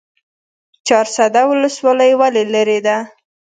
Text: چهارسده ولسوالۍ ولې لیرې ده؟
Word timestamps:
چهارسده 0.87 1.41
ولسوالۍ 1.49 2.11
ولې 2.19 2.43
لیرې 2.53 2.79
ده؟ 2.85 2.97